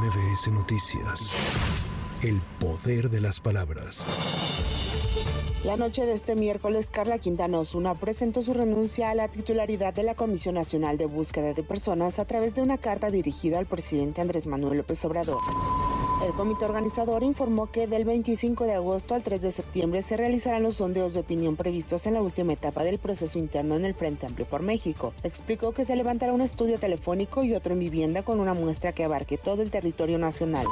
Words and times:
MBS 0.00 0.52
Noticias. 0.52 1.34
El 2.22 2.40
poder 2.60 3.10
de 3.10 3.20
las 3.20 3.40
palabras. 3.40 4.06
La 5.64 5.76
noche 5.76 6.06
de 6.06 6.12
este 6.12 6.36
miércoles, 6.36 6.86
Carla 6.88 7.18
Quintana 7.18 7.58
Osuna 7.58 7.96
presentó 7.96 8.40
su 8.42 8.54
renuncia 8.54 9.10
a 9.10 9.16
la 9.16 9.26
titularidad 9.26 9.92
de 9.92 10.04
la 10.04 10.14
Comisión 10.14 10.54
Nacional 10.54 10.98
de 10.98 11.06
Búsqueda 11.06 11.52
de 11.52 11.64
Personas 11.64 12.20
a 12.20 12.26
través 12.26 12.54
de 12.54 12.62
una 12.62 12.78
carta 12.78 13.10
dirigida 13.10 13.58
al 13.58 13.66
presidente 13.66 14.20
Andrés 14.20 14.46
Manuel 14.46 14.78
López 14.78 15.04
Obrador. 15.04 15.40
El 16.24 16.32
comité 16.32 16.64
organizador 16.64 17.22
informó 17.22 17.70
que 17.70 17.86
del 17.86 18.04
25 18.04 18.64
de 18.64 18.74
agosto 18.74 19.14
al 19.14 19.22
3 19.22 19.40
de 19.40 19.52
septiembre 19.52 20.02
se 20.02 20.16
realizarán 20.16 20.64
los 20.64 20.76
sondeos 20.76 21.14
de 21.14 21.20
opinión 21.20 21.54
previstos 21.54 22.06
en 22.06 22.14
la 22.14 22.22
última 22.22 22.54
etapa 22.54 22.82
del 22.82 22.98
proceso 22.98 23.38
interno 23.38 23.76
en 23.76 23.84
el 23.84 23.94
Frente 23.94 24.26
Amplio 24.26 24.44
por 24.44 24.62
México. 24.62 25.14
Explicó 25.22 25.72
que 25.72 25.84
se 25.84 25.94
levantará 25.94 26.32
un 26.32 26.42
estudio 26.42 26.80
telefónico 26.80 27.44
y 27.44 27.54
otro 27.54 27.72
en 27.72 27.78
vivienda 27.78 28.24
con 28.24 28.40
una 28.40 28.52
muestra 28.52 28.92
que 28.92 29.04
abarque 29.04 29.38
todo 29.38 29.62
el 29.62 29.70
territorio 29.70 30.18
nacional. 30.18 30.66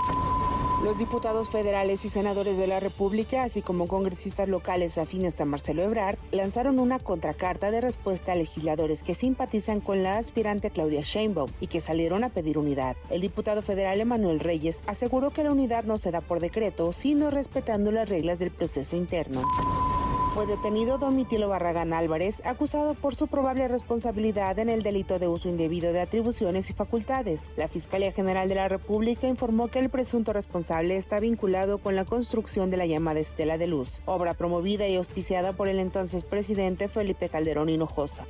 Los 0.84 0.98
diputados 0.98 1.48
federales 1.48 2.04
y 2.04 2.10
senadores 2.10 2.58
de 2.58 2.66
la 2.66 2.80
República, 2.80 3.44
así 3.44 3.62
como 3.62 3.88
congresistas 3.88 4.48
locales 4.48 4.98
afines 4.98 5.40
a 5.40 5.46
Marcelo 5.46 5.82
Ebrard, 5.82 6.18
lanzaron 6.32 6.78
una 6.78 6.98
contracarta 6.98 7.70
de 7.70 7.80
respuesta 7.80 8.32
a 8.32 8.36
legisladores 8.36 9.02
que 9.02 9.14
simpatizan 9.14 9.80
con 9.80 10.02
la 10.02 10.18
aspirante 10.18 10.70
Claudia 10.70 11.00
Sheinbaum 11.00 11.50
y 11.60 11.68
que 11.68 11.80
salieron 11.80 12.24
a 12.24 12.28
pedir 12.28 12.58
unidad. 12.58 12.96
El 13.08 13.22
diputado 13.22 13.62
federal 13.62 14.00
Emanuel 14.00 14.38
Reyes 14.38 14.84
aseguró 14.86 15.32
que 15.32 15.44
la 15.44 15.52
unidad 15.52 15.84
no 15.84 15.96
se 15.96 16.10
da 16.10 16.20
por 16.20 16.40
decreto, 16.40 16.92
sino 16.92 17.30
respetando 17.30 17.90
las 17.90 18.08
reglas 18.08 18.38
del 18.38 18.50
proceso 18.50 18.96
interno 18.96 19.42
fue 20.36 20.44
detenido 20.44 20.98
Domitilo 20.98 21.48
Barragán 21.48 21.94
Álvarez, 21.94 22.42
acusado 22.44 22.92
por 22.92 23.14
su 23.14 23.26
probable 23.26 23.68
responsabilidad 23.68 24.58
en 24.58 24.68
el 24.68 24.82
delito 24.82 25.18
de 25.18 25.28
uso 25.28 25.48
indebido 25.48 25.94
de 25.94 26.02
atribuciones 26.02 26.68
y 26.68 26.74
facultades. 26.74 27.50
La 27.56 27.68
Fiscalía 27.68 28.12
General 28.12 28.46
de 28.46 28.56
la 28.56 28.68
República 28.68 29.26
informó 29.28 29.68
que 29.68 29.78
el 29.78 29.88
presunto 29.88 30.34
responsable 30.34 30.98
está 30.98 31.20
vinculado 31.20 31.78
con 31.78 31.96
la 31.96 32.04
construcción 32.04 32.68
de 32.68 32.76
la 32.76 32.84
llamada 32.84 33.18
Estela 33.18 33.56
de 33.56 33.66
Luz, 33.66 34.02
obra 34.04 34.34
promovida 34.34 34.86
y 34.86 34.96
auspiciada 34.96 35.54
por 35.54 35.70
el 35.70 35.78
entonces 35.78 36.22
presidente 36.22 36.88
Felipe 36.88 37.30
Calderón 37.30 37.70
Hinojosa. 37.70 38.26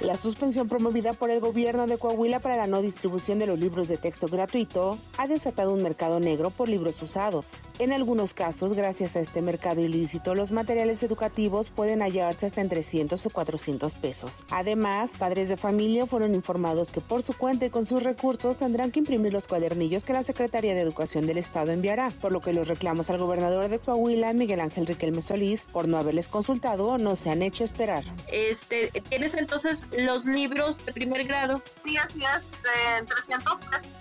La 0.00 0.16
suspensión 0.16 0.68
promovida 0.68 1.12
por 1.12 1.28
el 1.28 1.40
gobierno 1.40 1.88
de 1.88 1.98
Coahuila 1.98 2.38
para 2.38 2.56
la 2.56 2.68
no 2.68 2.80
distribución 2.80 3.40
de 3.40 3.48
los 3.48 3.58
libros 3.58 3.88
de 3.88 3.96
texto 3.96 4.28
gratuito 4.28 4.96
ha 5.16 5.26
desatado 5.26 5.74
un 5.74 5.82
mercado 5.82 6.20
negro 6.20 6.50
por 6.50 6.68
libros 6.68 7.02
usados. 7.02 7.62
En 7.80 7.92
algunos 7.92 8.32
casos, 8.32 8.74
gracias 8.74 9.16
a 9.16 9.20
este 9.20 9.42
mercado 9.42 9.80
ilícito, 9.80 10.36
los 10.36 10.52
materiales 10.52 11.02
educativos 11.02 11.70
pueden 11.70 12.00
hallarse 12.00 12.46
hasta 12.46 12.60
en 12.60 12.68
300 12.68 13.26
o 13.26 13.30
400 13.30 13.96
pesos. 13.96 14.46
Además, 14.50 15.18
padres 15.18 15.48
de 15.48 15.56
familia 15.56 16.06
fueron 16.06 16.32
informados 16.32 16.92
que 16.92 17.00
por 17.00 17.22
su 17.22 17.36
cuenta 17.36 17.66
y 17.66 17.70
con 17.70 17.84
sus 17.84 18.04
recursos 18.04 18.56
tendrán 18.56 18.92
que 18.92 19.00
imprimir 19.00 19.32
los 19.32 19.48
cuadernillos 19.48 20.04
que 20.04 20.12
la 20.12 20.22
Secretaría 20.22 20.74
de 20.74 20.80
Educación 20.80 21.26
del 21.26 21.38
Estado 21.38 21.72
enviará, 21.72 22.10
por 22.20 22.30
lo 22.30 22.40
que 22.40 22.52
los 22.52 22.68
reclamos 22.68 23.10
al 23.10 23.18
gobernador 23.18 23.68
de 23.68 23.80
Coahuila, 23.80 24.32
Miguel 24.32 24.60
Ángel 24.60 24.86
Riquelme 24.86 25.22
Solís, 25.22 25.64
por 25.64 25.88
no 25.88 25.98
haberles 25.98 26.28
consultado, 26.28 26.98
no 26.98 27.16
se 27.16 27.30
han 27.30 27.42
hecho 27.42 27.64
esperar. 27.64 28.04
Este, 28.30 28.92
tienes 29.08 29.34
entonces 29.34 29.87
los 29.92 30.24
libros 30.24 30.84
de 30.84 30.92
primer 30.92 31.24
grado. 31.24 31.62
Sí, 31.84 31.96
así 31.96 32.22
es, 32.24 32.42
de 32.62 33.06
300 33.06 33.54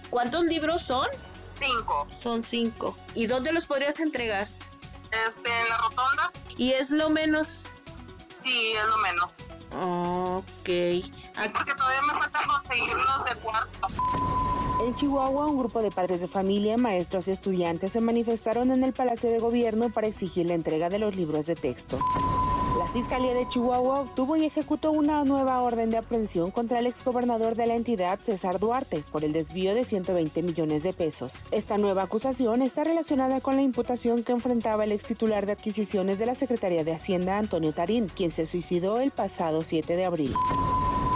¿Cuántos 0.10 0.46
libros 0.46 0.82
son? 0.82 1.08
Cinco. 1.60 2.08
Son 2.22 2.44
cinco. 2.44 2.96
¿Y 3.16 3.28
dónde 3.28 3.52
los 3.52 3.66
podrías 3.66 4.00
entregar? 4.00 4.48
Este, 5.28 5.50
en 5.50 5.70
la 5.70 5.78
rotonda. 5.78 6.32
¿Y 6.58 6.72
es 6.72 6.92
lo 6.92 7.10
menos? 7.10 7.78
Sí, 8.40 8.74
es 8.74 8.86
lo 8.88 8.98
menos. 8.98 9.32
Ok. 9.72 10.70
porque 11.54 11.76
todavía 11.76 12.02
me 12.02 12.14
faltan 12.20 12.48
conseguir 12.48 12.96
los 12.96 13.26
de 13.26 13.36
cuarto. 13.42 13.88
En 14.86 14.96
Chihuahua, 14.96 15.48
un 15.48 15.58
grupo 15.58 15.82
de 15.82 15.92
padres 15.92 16.22
de 16.22 16.28
familia, 16.28 16.78
maestros 16.78 17.28
y 17.28 17.32
estudiantes 17.32 17.92
se 17.92 18.02
manifestaron 18.02 18.72
en 18.72 18.84
el 18.84 18.94
Palacio 18.94 19.30
de 19.30 19.40
Gobierno 19.40 19.90
para 19.90 20.08
exigir 20.08 20.46
la 20.46 20.54
entrega 20.54 20.90
de 20.90 21.00
los 21.00 21.16
libros 21.16 21.48
de 21.48 21.56
texto. 21.56 22.00
Fiscalía 22.94 23.34
de 23.34 23.48
Chihuahua 23.48 24.02
obtuvo 24.02 24.36
y 24.38 24.46
ejecutó 24.46 24.92
una 24.92 25.24
nueva 25.24 25.62
orden 25.62 25.92
de 25.92 25.98
aprehensión 25.98 26.52
contra 26.52 26.80
el 26.80 26.88
exgobernador 26.88 27.56
de 27.56 27.68
la 27.68 27.76
entidad, 27.76 28.20
César 28.22 28.60
Duarte, 28.60 29.04
por 29.12 29.24
el 29.24 29.34
desvío 29.34 29.76
de 29.76 29.84
120 29.84 30.42
millones 30.42 30.84
de 30.84 30.94
pesos. 30.94 31.44
Esta 31.52 31.78
nueva 31.78 32.04
acusación 32.04 32.62
está 32.62 32.84
relacionada 32.84 33.42
con 33.42 33.56
la 33.56 33.62
imputación 33.62 34.24
que 34.24 34.32
enfrentaba 34.32 34.86
el 34.86 34.94
ex 34.94 35.06
titular 35.06 35.46
de 35.46 35.52
adquisiciones 35.52 36.18
de 36.18 36.26
la 36.26 36.36
Secretaría 36.36 36.84
de 36.84 36.94
Hacienda, 36.94 37.38
Antonio 37.38 37.74
Tarín, 37.74 38.08
quien 38.08 38.32
se 38.32 38.46
suicidó 38.46 39.00
el 39.00 39.12
pasado 39.12 39.64
7 39.64 39.96
de 39.96 40.06
abril. 40.06 40.34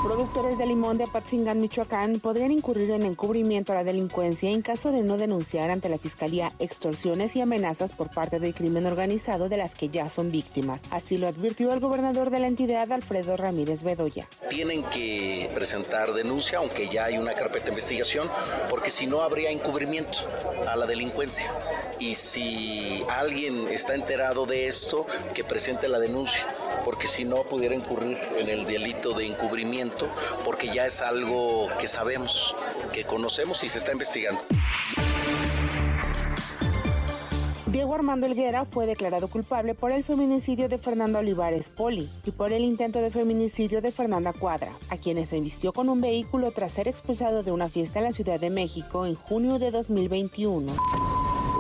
Productores 0.04 0.58
de 0.58 0.66
limón 0.66 0.98
de 0.98 1.04
Apatzingán, 1.04 1.62
Michoacán, 1.62 2.20
podrían 2.20 2.52
incurrir 2.52 2.90
en 2.90 3.04
encubrimiento 3.04 3.72
a 3.72 3.76
la 3.76 3.84
delincuencia 3.84 4.50
en 4.50 4.64
caso 4.64 4.92
de 4.92 5.04
no 5.04 5.18
denunciar 5.18 5.70
ante 5.70 5.90
la 5.90 6.00
Fiscalía 6.00 6.52
extorsiones 6.58 7.36
y 7.36 7.42
amenazas 7.42 7.94
por 7.94 8.10
parte 8.10 8.40
del 8.40 8.56
crimen 8.56 8.88
organizado 8.88 9.48
de 9.48 9.58
las 9.58 9.76
que 9.76 9.90
ya 9.90 10.10
son 10.10 10.32
víctimas. 10.32 10.82
Así 10.90 11.20
lo 11.20 11.28
advirtió 11.28 11.72
el 11.72 11.80
gobernador 11.80 12.32
de 12.32 12.40
la 12.40 12.48
entidad, 12.48 12.92
Alfredo 12.92 13.38
Ramírez 13.38 13.84
Bedoya. 13.84 14.28
Tienen 14.50 14.84
que 14.86 15.52
presentar 15.54 16.14
denuncia, 16.14 16.58
aunque 16.58 16.90
ya 16.90 17.06
hay 17.06 17.20
una 17.20 17.36
carpeta 17.36 17.66
de 17.66 17.72
investigación, 17.72 18.28
porque 18.72 18.90
si 18.90 19.06
no 19.06 19.22
habría 19.22 19.52
encubrimiento 19.52 20.18
a 20.68 20.76
la 20.78 20.88
delincuencia. 20.88 21.52
Y 22.02 22.16
si 22.16 23.04
alguien 23.08 23.68
está 23.68 23.94
enterado 23.94 24.48
de 24.48 24.66
esto, 24.66 25.06
que 25.36 25.44
presente 25.44 25.88
la 25.88 26.00
denuncia, 26.00 26.48
porque 26.84 27.08
si 27.08 27.26
no 27.26 27.44
pudiera 27.44 27.76
incurrir 27.76 28.18
en 28.40 28.50
el 28.50 28.66
delito 28.66 29.14
de 29.14 29.28
encubrimiento 29.28 30.10
porque 30.44 30.74
ya 30.74 30.88
es 30.88 31.00
algo 31.00 31.70
que 31.80 31.88
sabemos, 31.88 32.56
que 32.92 33.04
conocemos 33.04 33.64
y 33.64 33.70
se 33.70 33.78
está 33.78 33.92
investigando. 33.92 34.42
Diego 37.68 37.94
Armando 37.94 38.26
Elguera 38.26 38.66
fue 38.66 38.88
declarado 38.88 39.28
culpable 39.28 39.76
por 39.76 39.92
el 39.92 40.04
feminicidio 40.04 40.68
de 40.70 40.80
Fernando 40.80 41.20
Olivares 41.20 41.70
Poli 41.70 42.10
y 42.26 42.32
por 42.32 42.52
el 42.52 42.64
intento 42.64 43.00
de 43.00 43.12
feminicidio 43.12 43.80
de 43.80 43.92
Fernanda 43.92 44.34
Cuadra, 44.34 44.72
a 44.90 44.98
quienes 44.98 45.30
se 45.30 45.40
vistió 45.40 45.72
con 45.72 45.88
un 45.88 46.02
vehículo 46.02 46.50
tras 46.50 46.74
ser 46.74 46.88
expulsado 46.88 47.44
de 47.44 47.52
una 47.52 47.70
fiesta 47.70 48.00
en 48.00 48.06
la 48.06 48.12
Ciudad 48.12 48.40
de 48.40 48.50
México 48.50 49.06
en 49.06 49.14
junio 49.14 49.60
de 49.60 49.70
2021. 49.70 50.74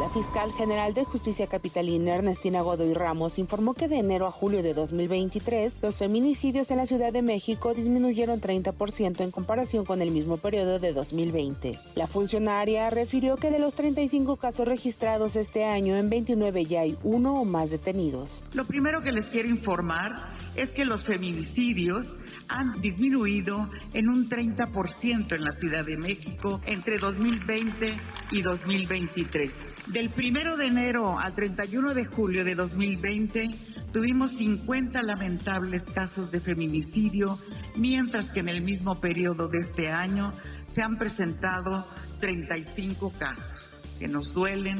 La 0.01 0.09
fiscal 0.09 0.51
general 0.53 0.95
de 0.95 1.05
justicia 1.05 1.45
capitalina 1.45 2.15
Ernestina 2.15 2.61
Godoy 2.61 2.95
Ramos 2.95 3.37
informó 3.37 3.75
que 3.75 3.87
de 3.87 3.99
enero 3.99 4.25
a 4.25 4.31
julio 4.31 4.63
de 4.63 4.73
2023 4.73 5.77
los 5.83 5.97
feminicidios 5.97 6.71
en 6.71 6.77
la 6.77 6.87
Ciudad 6.87 7.13
de 7.13 7.21
México 7.21 7.75
disminuyeron 7.75 8.41
30% 8.41 9.21
en 9.21 9.29
comparación 9.29 9.85
con 9.85 10.01
el 10.01 10.09
mismo 10.09 10.37
periodo 10.37 10.79
de 10.79 10.93
2020. 10.93 11.77
La 11.93 12.07
funcionaria 12.07 12.89
refirió 12.89 13.35
que 13.35 13.51
de 13.51 13.59
los 13.59 13.75
35 13.75 14.37
casos 14.37 14.67
registrados 14.67 15.35
este 15.35 15.65
año 15.65 15.95
en 15.95 16.09
29 16.09 16.65
ya 16.65 16.81
hay 16.81 16.97
uno 17.03 17.35
o 17.35 17.45
más 17.45 17.69
detenidos. 17.69 18.43
Lo 18.55 18.65
primero 18.65 19.03
que 19.03 19.11
les 19.11 19.27
quiero 19.27 19.49
informar 19.49 20.15
es 20.55 20.71
que 20.71 20.83
los 20.83 21.03
feminicidios 21.05 22.07
han 22.47 22.81
disminuido 22.81 23.69
en 23.93 24.09
un 24.09 24.27
30% 24.27 25.35
en 25.35 25.43
la 25.43 25.51
Ciudad 25.59 25.85
de 25.85 25.95
México 25.95 26.59
entre 26.65 26.97
2020 26.97 27.93
y 28.31 28.41
2023. 28.41 29.51
Del 29.87 30.09
1 30.15 30.57
de 30.57 30.67
enero 30.67 31.19
al 31.19 31.33
31 31.33 31.93
de 31.93 32.05
julio 32.05 32.43
de 32.43 32.55
2020 32.55 33.49
tuvimos 33.91 34.31
50 34.31 35.01
lamentables 35.01 35.83
casos 35.83 36.31
de 36.31 36.39
feminicidio, 36.39 37.37
mientras 37.75 38.31
que 38.31 38.39
en 38.39 38.49
el 38.49 38.61
mismo 38.61 38.99
periodo 38.99 39.47
de 39.47 39.59
este 39.59 39.89
año 39.91 40.31
se 40.73 40.81
han 40.81 40.97
presentado 40.97 41.85
35 42.19 43.11
casos 43.17 43.61
que 43.99 44.07
nos 44.07 44.33
duelen, 44.33 44.77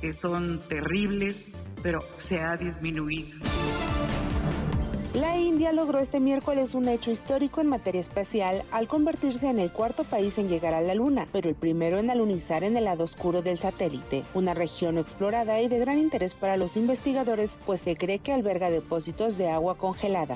que 0.00 0.12
son 0.12 0.58
terribles, 0.68 1.50
pero 1.82 2.00
se 2.26 2.40
ha 2.40 2.56
disminuido. 2.56 3.38
La 5.16 5.38
India 5.38 5.72
logró 5.72 5.98
este 5.98 6.20
miércoles 6.20 6.74
un 6.74 6.90
hecho 6.90 7.10
histórico 7.10 7.62
en 7.62 7.68
materia 7.68 8.02
espacial 8.02 8.64
al 8.70 8.86
convertirse 8.86 9.48
en 9.48 9.58
el 9.58 9.72
cuarto 9.72 10.04
país 10.04 10.36
en 10.36 10.46
llegar 10.46 10.74
a 10.74 10.82
la 10.82 10.94
Luna, 10.94 11.26
pero 11.32 11.48
el 11.48 11.54
primero 11.54 11.96
en 11.98 12.10
alunizar 12.10 12.64
en 12.64 12.76
el 12.76 12.84
lado 12.84 13.04
oscuro 13.04 13.40
del 13.40 13.58
satélite, 13.58 14.24
una 14.34 14.52
región 14.52 14.98
explorada 14.98 15.62
y 15.62 15.68
de 15.68 15.78
gran 15.78 15.98
interés 15.98 16.34
para 16.34 16.58
los 16.58 16.76
investigadores, 16.76 17.58
pues 17.64 17.80
se 17.80 17.96
cree 17.96 18.18
que 18.18 18.34
alberga 18.34 18.68
depósitos 18.68 19.38
de 19.38 19.48
agua 19.48 19.78
congelada. 19.78 20.34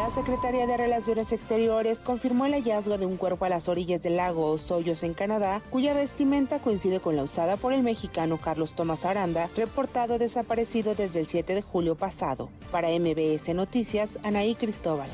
La 0.00 0.08
Secretaría 0.08 0.66
de 0.66 0.78
Relaciones 0.78 1.30
Exteriores 1.30 1.98
confirmó 1.98 2.46
el 2.46 2.54
hallazgo 2.54 2.96
de 2.96 3.04
un 3.04 3.18
cuerpo 3.18 3.44
a 3.44 3.50
las 3.50 3.68
orillas 3.68 4.00
del 4.00 4.16
lago 4.16 4.46
Osoyos 4.46 5.02
en 5.02 5.12
Canadá, 5.12 5.60
cuya 5.68 5.92
vestimenta 5.92 6.58
coincide 6.58 7.00
con 7.00 7.16
la 7.16 7.22
usada 7.22 7.58
por 7.58 7.74
el 7.74 7.82
mexicano 7.82 8.38
Carlos 8.38 8.72
Tomás 8.72 9.04
Aranda, 9.04 9.50
reportado 9.54 10.18
desaparecido 10.18 10.94
desde 10.94 11.20
el 11.20 11.26
7 11.26 11.54
de 11.54 11.60
julio 11.60 11.96
pasado. 11.96 12.48
Para 12.72 12.88
MBS 12.88 13.54
Noticias, 13.54 14.18
Anaí 14.22 14.54
Cristóbal. 14.54 15.10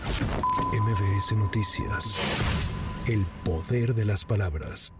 MBS 0.72 1.32
Noticias. 1.32 2.20
El 3.08 3.26
poder 3.44 3.92
de 3.92 4.04
las 4.04 4.24
palabras. 4.24 4.92